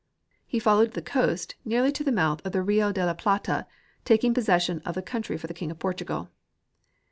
[0.47, 3.67] He followed the coast nearly to the mouth of the Rio de la Plata,
[4.03, 6.31] taking possession of the country for the king of Portugal.